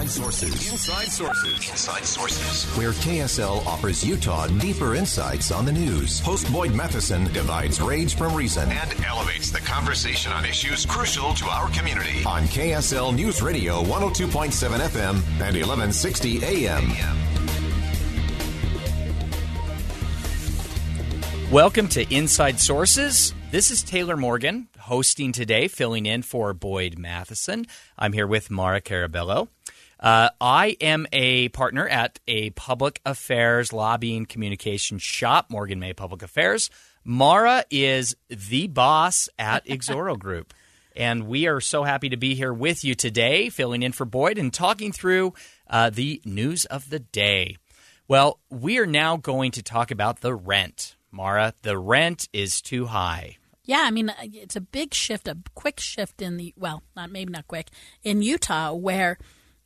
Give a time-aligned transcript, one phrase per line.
[0.00, 0.72] Inside Sources.
[0.72, 1.70] Inside Sources.
[1.70, 2.64] Inside Sources.
[2.78, 6.20] Where KSL offers Utah deeper insights on the news.
[6.20, 11.44] Host Boyd Matheson divides rage from reason and elevates the conversation on issues crucial to
[11.44, 12.24] our community.
[12.24, 16.90] On KSL News Radio 102.7 FM and 1160 AM.
[21.52, 23.34] Welcome to Inside Sources.
[23.50, 27.64] This is Taylor Morgan hosting today, filling in for Boyd Matheson.
[27.96, 29.48] I'm here with Mara Carabello.
[30.00, 36.22] Uh, I am a partner at a public affairs lobbying communication shop, Morgan May Public
[36.22, 36.70] Affairs.
[37.04, 40.54] Mara is the boss at Exoro Group.
[40.96, 44.38] And we are so happy to be here with you today, filling in for Boyd
[44.38, 45.34] and talking through
[45.68, 47.58] uh, the news of the day.
[48.08, 52.86] Well, we are now going to talk about the rent Mara, the rent is too
[52.86, 53.36] high.
[53.64, 57.10] Yeah, I mean, uh, it's a big shift, a quick shift in the, well, not
[57.10, 57.68] maybe not quick,
[58.02, 59.18] in Utah, where,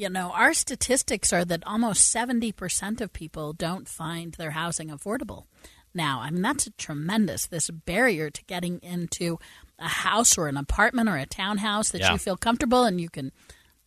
[0.00, 5.44] you know, our statistics are that almost 70% of people don't find their housing affordable
[5.92, 6.20] now.
[6.20, 9.38] I mean, that's a tremendous, this barrier to getting into
[9.78, 12.12] a house or an apartment or a townhouse that Yeah.
[12.12, 13.30] you feel comfortable and you can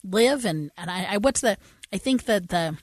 [0.03, 0.45] live.
[0.45, 1.57] And, and I, I, what's the,
[1.91, 2.77] I think that the,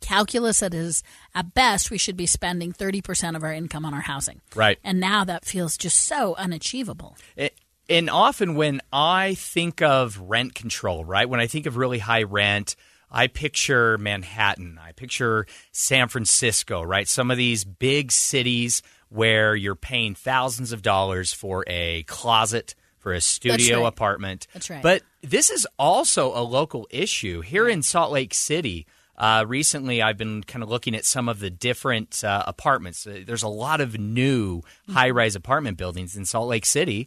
[0.00, 1.02] calculus that is
[1.34, 4.78] at best we should be spending 30% of our income on our housing Right.
[4.82, 7.54] and now that feels just so unachievable It-
[7.88, 12.22] and often when I think of rent control, right, when I think of really high
[12.22, 12.76] rent,
[13.10, 17.06] I picture Manhattan, I picture San Francisco, right?
[17.06, 23.12] Some of these big cities where you're paying thousands of dollars for a closet, for
[23.12, 23.88] a studio right.
[23.88, 24.46] apartment.
[24.54, 24.82] That's right.
[24.82, 28.86] But this is also a local issue here in Salt Lake City.
[29.18, 33.06] Uh, recently, I've been kind of looking at some of the different uh, apartments.
[33.06, 34.94] There's a lot of new Mm-hmm.
[34.94, 37.06] high rise apartment buildings in Salt Lake City,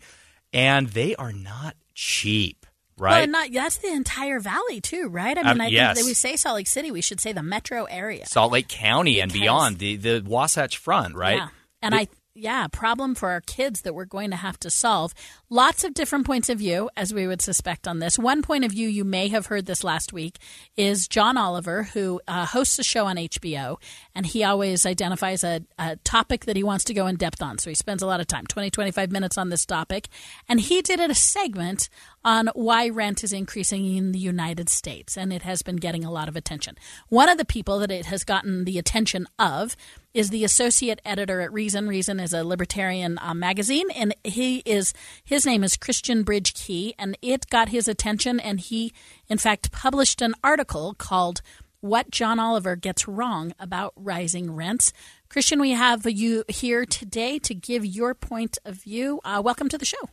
[0.55, 2.65] and they are not cheap,
[2.97, 3.11] right?
[3.11, 5.95] well, and not that's the entire valley too right i mean Uh, i yes.
[5.95, 9.19] think we say salt lake city we should say the metro area Salt Lake County
[9.19, 11.37] and beyond, the, the Wasatch Front, right?
[11.37, 11.47] yeah
[11.81, 15.13] and i yeah problem for our kids that we're going to have to solve.
[15.49, 18.19] Lots of different points of view as we would suspect on this.
[18.19, 20.37] One point of view you may have heard this last week
[20.75, 23.77] is john oliver who uh, hosts a show on hbo
[24.13, 27.57] and he always identifies a, a topic that he wants to go in depth on.
[27.57, 30.07] So he spends a lot of time 20 25 minutes on this topic.
[30.47, 31.89] And he did it a segment
[32.25, 36.11] on why rent is increasing in the united states and it has been getting a
[36.11, 36.75] lot of attention
[37.07, 39.77] one of the people that it has gotten the attention of
[40.15, 41.89] is the associate editor at Reason.
[41.89, 44.93] Reason is a libertarian uh, magazine, and he is
[45.23, 48.93] his name is Christian Britschgi, and it got his attention, and he,
[49.27, 51.41] in fact, published an article called
[51.81, 54.93] "What John Oliver Gets Wrong About Rising Rents."
[55.27, 59.19] Christian, we have you here today to give your point of view.
[59.25, 60.09] Uh, welcome to the show.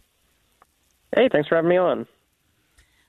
[1.14, 2.06] Hey, thanks for having me on.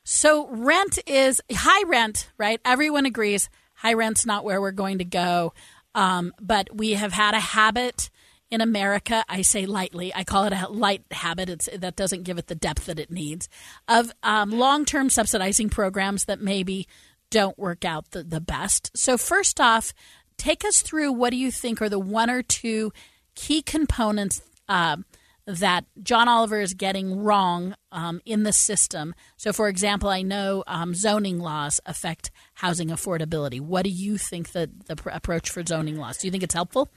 [0.04, 2.60] So rent is high rent, right?
[2.66, 5.54] Everyone agrees high rent's not where we're going to go.
[5.96, 8.10] Um, but we have had a habit
[8.50, 9.24] in America.
[9.30, 10.14] I say lightly.
[10.14, 11.50] I call it a light habit.
[11.50, 13.50] It's that doesn't give it the depth that it needs
[13.88, 16.88] of um, long-term subsidizing programs that maybe
[17.30, 18.92] don't work out the, the best.
[18.96, 19.94] So first off,
[20.38, 22.92] take us through what do you think are the one or two
[23.36, 25.06] key components um,
[25.46, 29.14] that John Oliver is getting wrong um, in the system.
[29.38, 33.60] So, for example, I know um, zoning laws affect housing affordability.
[33.60, 36.18] What do you think that the pr- approach for zoning laws?
[36.18, 36.90] Do you think it's helpful?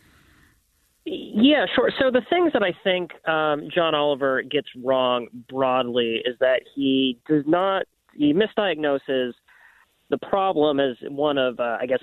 [1.04, 1.90] Yeah, sure.
[2.00, 7.18] So the things that I think um, John Oliver gets wrong broadly is that he
[7.28, 9.32] does not he misdiagnoses
[10.08, 12.02] the problem as one of uh, I guess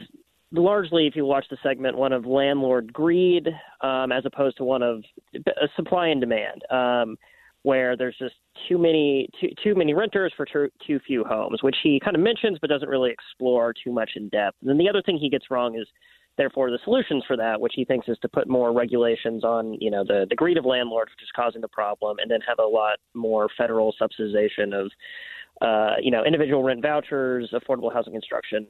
[0.54, 3.48] largely if you watch the segment one of landlord greed
[3.82, 5.04] um, as opposed to one of
[5.36, 7.18] uh, supply and demand um,
[7.64, 8.36] where there's just
[8.70, 12.22] too many too, too many renters for too, too few homes which he kind of
[12.22, 14.58] mentions but doesn't really explore too much in depth.
[14.62, 15.88] And then the other thing he gets wrong is
[16.38, 19.92] therefore the solutions for that, which he thinks is to put more regulations on, you
[19.92, 22.68] know, the, the greed of landlords, which is causing the problem, and then have a
[22.68, 24.92] lot more federal subsidization of,
[25.62, 28.68] uh, you know, individual rent vouchers, affordable housing construction,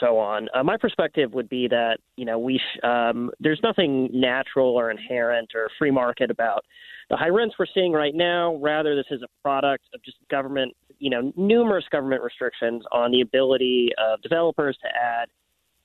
[0.00, 0.48] so on.
[0.54, 4.90] Uh, my perspective would be that, you know, we sh- um, there's nothing natural or
[4.90, 6.64] inherent or free market about
[7.10, 8.56] the high rents we're seeing right now.
[8.56, 13.20] Rather, this is a product of just government, you know, numerous government restrictions on the
[13.20, 15.28] ability of developers to add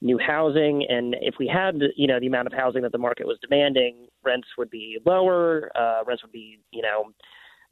[0.02, 0.86] new housing.
[0.90, 4.08] And if we had, you know, the amount of housing that the market was demanding,
[4.24, 5.72] rents would be lower.
[5.76, 7.12] Uh, rents would be, you know,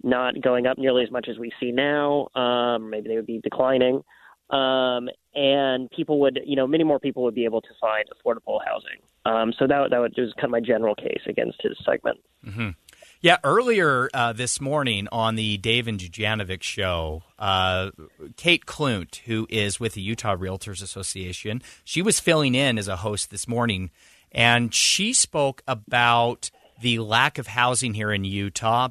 [0.04, 2.28] not going up nearly as much as we see now.
[2.36, 4.02] Um, maybe they would be declining.
[4.50, 8.60] Um, and people would, you know, many more people would be able to find affordable
[8.66, 9.00] housing.
[9.26, 12.20] Um, so that that was kind of my general case against his segment.
[13.22, 17.92] Yeah, earlier uh, this morning on the Dave and Dujanovic show, uh,
[18.38, 22.96] Kate Klunt, who is with the Utah Realtors Association, she was filling in as a
[22.96, 23.92] host this morning,
[24.32, 26.50] and she spoke about
[26.80, 28.88] the lack of housing here in Utah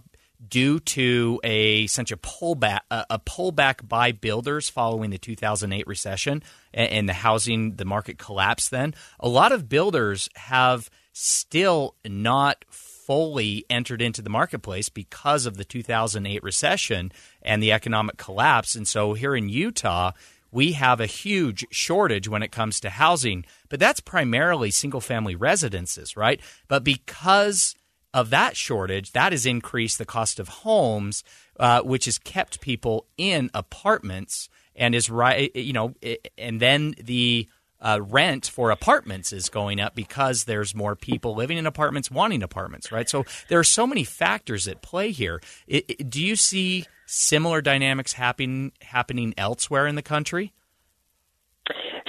[0.47, 6.43] due to a such a pullback a pullback by builders following the 2008 recession
[6.73, 8.95] and the housing the market collapse then.
[9.19, 15.65] A lot of builders have still not fully entered into the marketplace because of the
[15.65, 17.11] 2008 recession
[17.43, 18.75] and the economic collapse.
[18.75, 20.13] And so here in Utah
[20.51, 25.35] we have a huge shortage when it comes to housing but that's primarily single family
[25.35, 26.41] residences right?
[26.69, 27.75] But because
[28.15, 31.25] of that shortage, that has increased the cost of homes,
[31.59, 35.95] uh, which has kept people in apartments and is right, you know,
[36.37, 37.49] and then the
[37.81, 42.43] uh, rent for apartments is going up because there's more people living in apartments wanting
[42.43, 43.09] apartments, right?
[43.09, 45.41] So there are so many factors at play here.
[45.67, 50.53] It, it, do you see similar dynamics happening happening elsewhere in the country?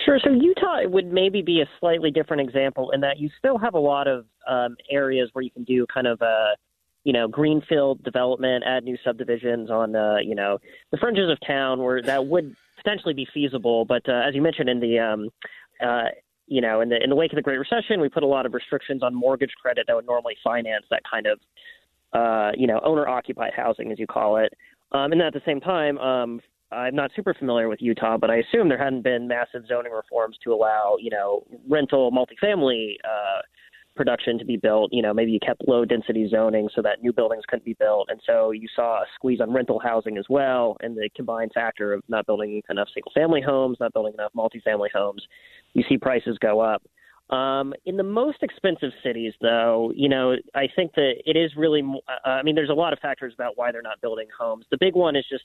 [0.09, 0.19] Sure.
[0.23, 3.79] So Utah would maybe be a slightly different example in that you still have a
[3.79, 6.55] lot of um, areas where you can do kind of a,
[7.03, 10.57] you know, greenfield development, add new subdivisions on, uh, you know,
[10.89, 13.85] the fringes of town where that would potentially be feasible.
[13.85, 15.29] But uh, as you mentioned in the, um,
[15.79, 16.05] uh,
[16.47, 18.47] you know, in the in the wake of the Great Recession, we put a lot
[18.47, 21.39] of restrictions on mortgage credit that would normally finance that kind of,
[22.13, 24.51] uh, you know, owner occupied housing, as you call it.
[24.91, 26.41] Um, and at the same time, um,
[26.71, 30.37] I'm not super familiar with Utah, but I assume there hadn't been massive zoning reforms
[30.43, 33.41] to allow, you know, rental multifamily uh,
[33.95, 34.93] production to be built.
[34.93, 38.09] You know, maybe you kept low density zoning so that new buildings couldn't be built,
[38.09, 41.93] and so you saw a squeeze on rental housing as well, and the combined factor
[41.93, 45.25] of not building enough single family homes, not building enough multifamily homes,
[45.73, 46.83] you see prices go up.
[47.29, 51.83] Um, in the most expensive cities, though, you know, I think that it is really.
[52.07, 54.65] Uh, I mean, there's a lot of factors about why they're not building homes.
[54.71, 55.43] The big one is just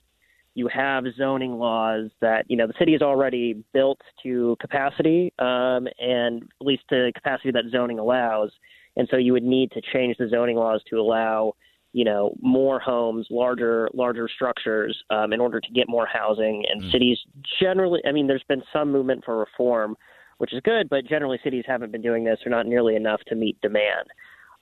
[0.54, 5.88] you have zoning laws that you know the city is already built to capacity um,
[5.98, 8.50] and at least to capacity that zoning allows.
[8.96, 11.54] And so you would need to change the zoning laws to allow
[11.92, 16.64] you know more homes larger larger structures um, in order to get more housing.
[16.70, 16.92] And mm.
[16.92, 17.18] cities
[17.60, 19.96] generally i mean there's been some movement for reform
[20.38, 23.34] which is good but generally cities haven't been doing this or not nearly enough to
[23.34, 24.08] meet demand.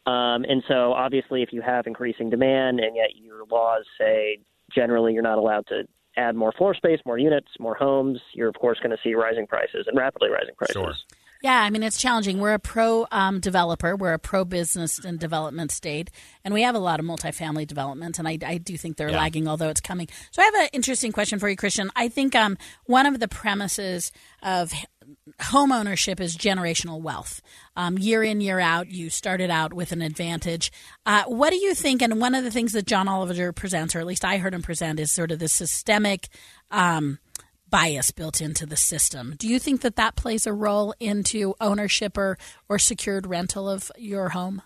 [0.05, 4.39] Um, and so obviously if you have increasing demand and yet your laws say
[4.75, 5.85] generally you're not allowed to
[6.17, 9.47] add more floor space, more units, more homes, you're of course going to see rising
[9.47, 10.75] prices and rapidly rising prices.
[10.75, 10.93] Sure.
[11.43, 12.39] Yeah, I mean, it's challenging.
[12.39, 16.09] We're a pro um, developer, we're a pro business and development state,
[16.45, 19.17] and we have a lot of multifamily development, and I, I do think they're yeah.
[19.17, 20.09] lagging, although it's coming.
[20.31, 21.91] So I have an interesting question for you, Christian.
[21.97, 24.73] I think um, one of the premises of
[25.41, 27.41] home ownership is generational wealth.
[27.77, 30.73] Um, year in, year out, you started out with an advantage.
[31.07, 32.03] Uh, what do you think?
[32.03, 34.63] And one of the things that John Oliver presents, or at least I heard him
[34.63, 36.29] present, is sort of the systemic.
[36.71, 37.19] Um,
[37.73, 39.35] bias built into the system.
[39.39, 42.37] Do you think that that plays a role into ownership or,
[42.69, 44.61] or secured rental of your home?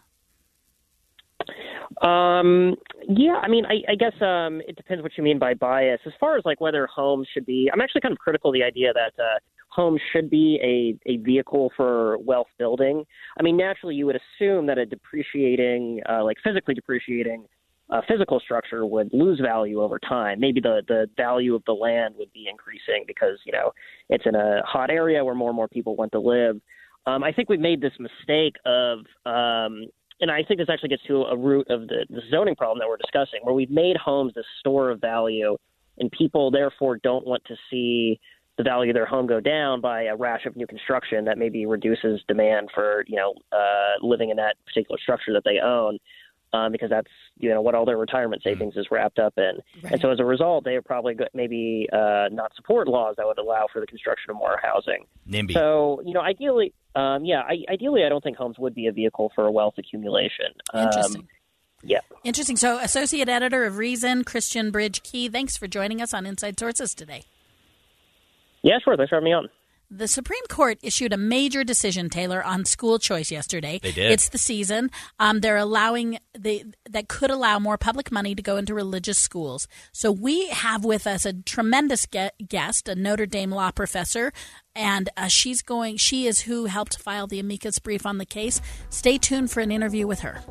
[2.02, 2.74] Um,
[3.08, 6.00] yeah, I mean, I, I guess um, it depends what you mean by bias.
[6.04, 8.64] As far as like whether homes should be, I'm actually kind of critical of the
[8.64, 9.38] idea that uh,
[9.76, 13.04] homes should be a, a vehicle for wealth building.
[13.38, 17.44] I mean, naturally, you would assume that a depreciating, uh, like physically depreciating
[17.90, 20.40] uh, physical structure would lose value over time.
[20.40, 23.72] Maybe the the value of the land would be increasing because you know
[24.08, 26.60] it's in a hot area where more and more people want to live.
[27.06, 29.86] Um, I think we've made this mistake of, um,
[30.20, 32.88] and I think this actually gets to a root of the, the zoning problem that
[32.88, 35.56] we're discussing, where we've made homes the store of value,
[35.98, 38.18] and people therefore don't want to see
[38.56, 41.66] the value of their home go down by a rash of new construction that maybe
[41.66, 45.98] reduces demand for you know uh, living in that particular structure that they own
[46.52, 48.58] um, because that's you know what all their retirement mm-hmm.
[48.58, 49.58] savings is wrapped up in.
[49.82, 49.94] Right.
[49.94, 53.38] And so as a result, they would probably maybe uh, not support laws that would
[53.38, 55.04] allow for the construction of more housing.
[55.28, 55.52] NIMBY.
[55.52, 58.92] So you know, ideally, um, yeah, I, ideally, I don't think homes would be a
[58.92, 60.46] vehicle for wealth accumulation.
[60.74, 61.22] Interesting.
[61.22, 61.28] Um,
[61.82, 62.00] yeah.
[62.24, 62.56] Interesting.
[62.56, 67.22] So, associate editor of Reason, Christian Britschgi, thanks for joining us on Inside Sources today.
[68.66, 68.96] Yeah, sure.
[68.96, 69.48] Thanks for having me on.
[69.88, 73.78] The Supreme Court issued a major decision, Taylor, on school choice yesterday.
[73.80, 74.10] They did.
[74.10, 74.90] It's the season.
[75.20, 79.68] Um, they're allowing the that could allow more public money to go into religious schools.
[79.92, 82.08] So we have with us a tremendous
[82.48, 84.32] guest, a Notre Dame law professor,
[84.74, 85.98] and uh, she's going.
[85.98, 88.60] She is who helped file the amicus brief on the case.
[88.90, 90.42] Stay tuned for an interview with her.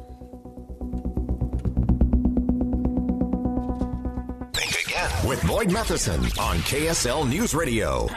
[5.25, 8.15] With Boyd Matheson on KSL News Radio.